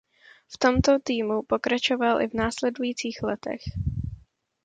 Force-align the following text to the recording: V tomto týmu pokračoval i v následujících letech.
V 0.53 0.57
tomto 0.57 0.99
týmu 0.99 1.41
pokračoval 1.43 2.21
i 2.21 2.27
v 2.27 2.33
následujících 2.33 3.19
letech. 3.23 3.61